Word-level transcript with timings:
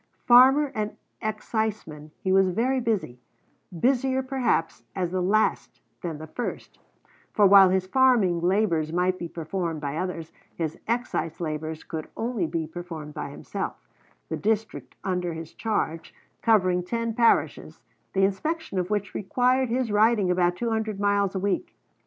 Farmer 0.25 0.71
and 0.73 0.97
exciseman, 1.21 2.09
he 2.23 2.31
was 2.31 2.49
very 2.49 2.79
busy, 2.79 3.19
busier, 3.71 4.23
perhaps, 4.23 4.83
as 4.95 5.11
the 5.11 5.21
last 5.21 5.79
than 6.01 6.17
the 6.17 6.25
first, 6.25 6.79
for 7.33 7.45
while 7.45 7.69
his 7.69 7.85
farming 7.85 8.39
labors 8.41 8.91
might 8.91 9.19
be 9.19 9.27
performed 9.27 9.79
by 9.79 9.95
others, 9.97 10.31
his 10.55 10.79
excise 10.87 11.39
labors 11.39 11.83
could 11.83 12.07
only 12.17 12.47
be 12.47 12.65
performed 12.65 13.13
by 13.13 13.29
himself; 13.29 13.75
the 14.27 14.37
district 14.37 14.95
under 15.03 15.35
his 15.35 15.53
charge 15.53 16.15
covering 16.41 16.81
ten 16.81 17.13
parishes, 17.13 17.79
the 18.13 18.25
inspection 18.25 18.79
of 18.79 18.89
which 18.89 19.13
required 19.13 19.69
his 19.69 19.91
riding 19.91 20.31
about 20.31 20.55
two 20.55 20.71
hundred 20.71 20.99
miles 20.99 21.35
a 21.35 21.39
week. 21.39 21.75